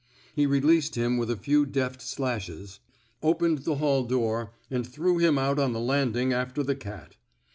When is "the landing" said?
5.73-6.33